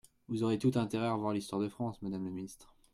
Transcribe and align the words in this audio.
Vous 0.27 0.41
auriez 0.41 0.57
tout 0.57 0.71
intérêt 0.77 1.05
à 1.05 1.13
revoir 1.13 1.31
l’histoire 1.31 1.61
de 1.61 1.69
France, 1.69 2.01
madame 2.01 2.25
la 2.25 2.31
ministre. 2.31 2.73